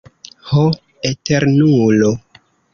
Ho 0.51 0.63
Eternulo! 1.11 2.13